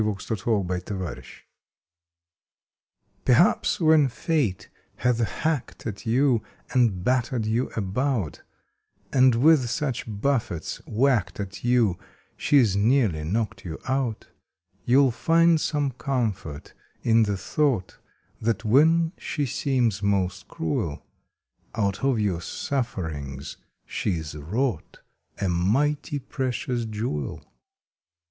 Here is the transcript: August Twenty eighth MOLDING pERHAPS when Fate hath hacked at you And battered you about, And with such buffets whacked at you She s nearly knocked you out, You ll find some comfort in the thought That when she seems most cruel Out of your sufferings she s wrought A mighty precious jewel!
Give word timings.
August 0.03 0.29
Twenty 0.29 0.73
eighth 0.73 0.89
MOLDING 0.89 1.23
pERHAPS 3.23 3.79
when 3.79 4.07
Fate 4.07 4.67
hath 4.95 5.19
hacked 5.19 5.85
at 5.85 6.07
you 6.07 6.41
And 6.71 7.03
battered 7.03 7.45
you 7.45 7.69
about, 7.75 8.41
And 9.13 9.35
with 9.35 9.69
such 9.69 10.07
buffets 10.07 10.81
whacked 10.87 11.39
at 11.39 11.63
you 11.63 11.99
She 12.35 12.61
s 12.61 12.73
nearly 12.75 13.23
knocked 13.23 13.63
you 13.63 13.77
out, 13.87 14.27
You 14.85 15.03
ll 15.03 15.11
find 15.11 15.61
some 15.61 15.91
comfort 15.91 16.73
in 17.03 17.21
the 17.21 17.37
thought 17.37 17.99
That 18.41 18.65
when 18.65 19.11
she 19.19 19.45
seems 19.45 20.01
most 20.01 20.47
cruel 20.47 21.05
Out 21.75 22.03
of 22.03 22.19
your 22.19 22.41
sufferings 22.41 23.57
she 23.85 24.19
s 24.19 24.33
wrought 24.33 25.01
A 25.39 25.47
mighty 25.47 26.17
precious 26.17 26.85
jewel! 26.85 27.43